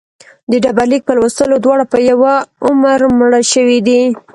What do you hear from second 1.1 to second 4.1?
لوستلو دواړه په یوه عمر مړه شوي دي.